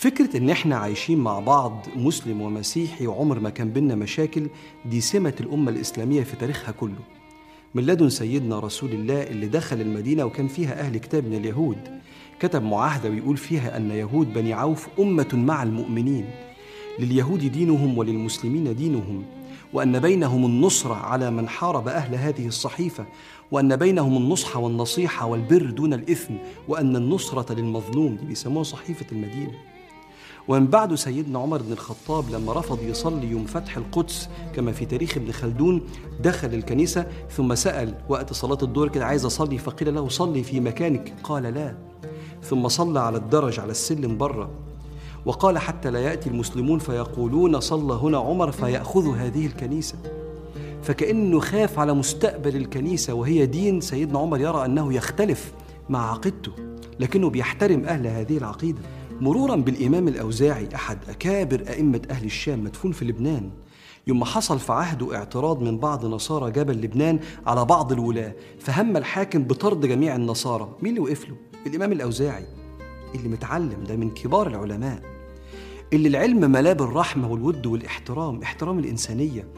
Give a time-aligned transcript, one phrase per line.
[0.00, 4.46] فكرة إن إحنا عايشين مع بعض مسلم ومسيحي وعمر ما كان بينا مشاكل
[4.84, 7.00] دي سمة الأمة الإسلامية في تاريخها كله.
[7.74, 11.76] من لدن سيدنا رسول الله اللي دخل المدينة وكان فيها أهل كتاب من اليهود.
[12.40, 16.24] كتب معاهدة ويقول فيها أن يهود بني عوف أمة مع المؤمنين.
[16.98, 19.24] لليهود دينهم وللمسلمين دينهم.
[19.72, 23.06] وأن بينهم النصرة على من حارب أهل هذه الصحيفة.
[23.50, 26.34] وأن بينهم النصح والنصيحة والبر دون الإثم.
[26.68, 29.69] وأن النصرة للمظلوم دي بيسموها صحيفة المدينة.
[30.48, 35.16] ومن بعد سيدنا عمر بن الخطاب لما رفض يصلي يوم فتح القدس كما في تاريخ
[35.16, 35.82] ابن خلدون
[36.20, 41.14] دخل الكنيسة ثم سأل وقت صلاة الظهر كده عايز أصلي؟ فقيل له صلي في مكانك.
[41.22, 41.76] قال لا.
[42.42, 44.50] ثم صلى على الدرج على السلم بره.
[45.24, 49.98] وقال حتى لا يأتي المسلمون فيقولون صلى هنا عمر فيأخذ هذه الكنيسة.
[50.82, 55.52] فكأنه خاف على مستقبل الكنيسة وهي دين سيدنا عمر يرى أنه يختلف
[55.88, 56.52] مع عقيدته
[57.00, 58.80] لكنه بيحترم أهل هذه العقيدة.
[59.20, 63.50] مرورا بالإمام الأوزاعي أحد أكابر أئمة أهل الشام مدفون في لبنان
[64.06, 69.44] يوم حصل في عهده اعتراض من بعض نصارى جبل لبنان على بعض الولاة فهم الحاكم
[69.44, 70.68] بطرد جميع النصارى.
[70.82, 72.46] مين اللي وقف له؟ الإمام الأوزاعي.
[73.14, 75.02] اللي متعلم ده من كبار العلماء.
[75.92, 79.48] اللي العلم ملاه بالرحمة والود والإحترام إحترام الإنسانية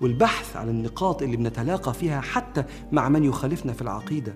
[0.00, 4.34] والبحث عن النقاط اللي بنتلاقى فيها حتى مع من يخالفنا في العقيدة.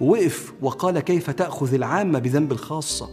[0.00, 3.08] ووقف وقال كيف تأخذ العامة بذنب الخاصة.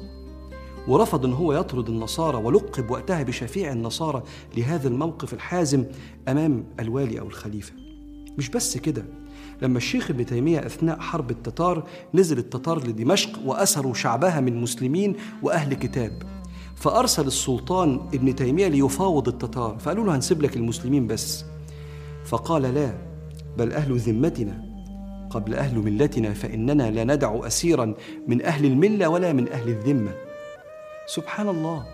[0.87, 4.23] ورفض إن هو يطرد النصارى ولقب وقتها بشفيع النصارى
[4.57, 5.85] لهذا الموقف الحازم
[6.27, 7.73] أمام الوالي أو الخليفة.
[8.37, 9.05] مش بس كده
[9.61, 15.73] لما الشيخ ابن تيمية أثناء حرب التتار نزل التتار لدمشق وأسروا شعبها من مسلمين وأهل
[15.73, 16.23] كتاب
[16.75, 19.77] فأرسل السلطان ابن تيمية ليفاوض التتار.
[19.79, 21.45] فقالوا له هنسيب لك المسلمين بس.
[22.25, 22.93] فقال لا
[23.57, 24.65] بل أهل ذمتنا
[25.29, 27.93] قبل أهل ملتنا فإننا لا ندع اسيرا
[28.27, 30.30] من أهل الملة ولا من أهل الذمة.
[31.07, 31.85] سبحان الله.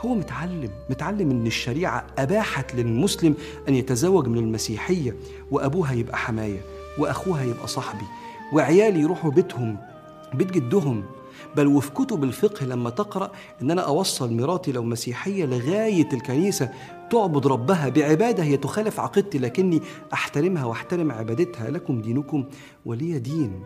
[0.00, 3.34] هو متعلم متعلم إن الشريعة أباحت للمسلم
[3.68, 5.16] أن يتزوج من المسيحية
[5.50, 6.60] وأبوها يبقى حماية
[6.98, 8.04] وأخوها يبقى صاحبي
[8.52, 9.76] وعيالي يروحوا بيتهم
[10.34, 11.04] بيت جدهم.
[11.56, 13.30] بل وفي كتب الفقه لما تقرأ
[13.62, 16.70] إن أنا أوصل مراتي لو مسيحية لغاية الكنيسة
[17.10, 19.80] تعبد ربها بعبادة هي تخالف عقيدتي لكني
[20.12, 22.44] أحترمها وأحترم عبادتها لكم دينكم
[22.84, 23.62] ولي دين.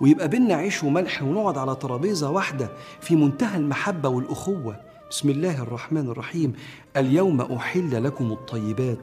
[0.00, 2.70] ويبقى بينا عيش وملح ونقعد على ترابيزة واحدة
[3.00, 4.76] في منتهى المحبة والأخوة.
[5.10, 6.52] بسم الله الرحمن الرحيم.
[6.96, 8.98] اليوم أحل لكم الطيبات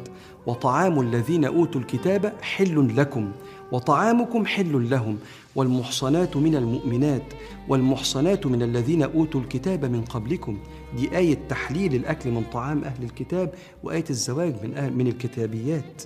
[0.48, 3.32] وطعام الذين أوتوا الكتاب حل لكم
[3.72, 5.18] وطعامكم حل لهم
[5.56, 7.24] والمحصنات من المؤمنات
[7.70, 10.58] والمحصنات من الذين أوتوا الكتاب من قبلكم.
[10.98, 13.54] دي آية تحليل الأكل من طعام أهل الكتاب
[13.84, 16.04] وآية الزواج من, أهل من الكتابيات.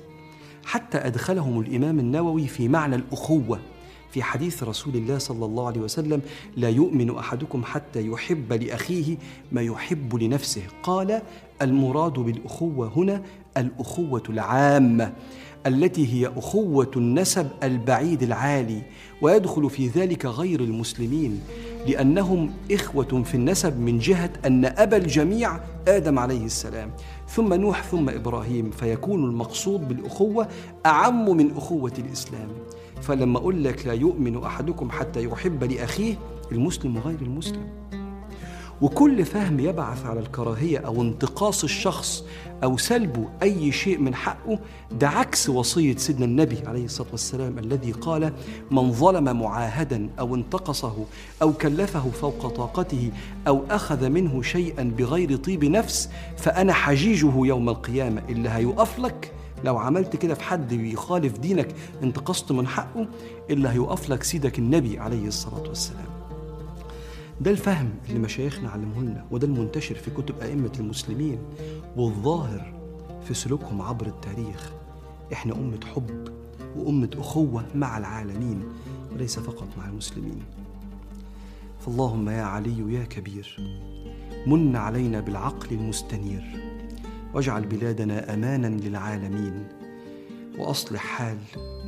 [0.65, 3.59] حتى أدخلهم الإمام النووي في معنى الأخوة.
[4.11, 6.21] في حديث رسول الله صلى الله عليه وسلم
[6.57, 9.17] لا يؤمن أحدكم حتى يحب لأخيه
[9.51, 10.61] ما يحب لنفسه.
[10.83, 11.21] قال
[11.61, 13.23] المراد بالأخوة هنا
[13.57, 15.13] الأخوة العامة
[15.67, 18.81] التي هي أخوة النسب البعيد العالي
[19.21, 21.41] ويدخل في ذلك غير المسلمين
[21.87, 26.91] لأنهم إخوة في النسب من جهة أن أبا الجميع آدم عليه السلام.
[27.29, 30.47] ثم نوح ثم إبراهيم فيكون المقصود بالأخوة
[30.85, 32.49] أعم من أخوة الإسلام.
[33.01, 36.15] فلما أقول لك لا يؤمن أحدكم حتى يحب لأخيه
[36.51, 37.67] المسلم وغير المسلم.
[38.81, 42.23] وكل فهم يبعث على الكراهية أو انتقاص الشخص
[42.63, 44.59] أو سلبه أي شيء من حقه
[44.91, 48.33] ده عكس وصية سيدنا النبي عليه الصلاة والسلام الذي قال
[48.71, 50.95] من ظلم معاهدا أو انتقصه
[51.41, 53.11] أو كلفه فوق طاقته
[53.47, 59.31] أو أخذ منه شيئا بغير طيب نفس فأنا حجيجه يوم القيامة اللي هيقف لك
[59.63, 63.07] لو عملت كده في حد بيخالف دينك انتقصت من حقه
[63.49, 66.07] اللي هيقف لك سيدك النبي عليه الصلاة والسلام.
[67.41, 71.37] ده الفهم اللي مشايخنا علمه لنا وده المنتشر في كتب أئمة المسلمين
[71.97, 72.73] والظاهر
[73.27, 74.71] في سلوكهم عبر التاريخ.
[75.33, 76.27] إحنا أمة حب
[76.77, 78.63] وأمة أخوة مع العالمين
[79.13, 80.43] وليس فقط مع المسلمين.
[81.85, 83.57] فاللهم يا علي يا كبير
[84.47, 86.66] من علينا بالعقل المستنير.
[87.37, 89.67] واجعل بلادنا أمانا للعالمين
[90.57, 91.37] وأصلح حال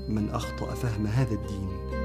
[0.07, 1.98] من أخطأ فهم هذا الدين.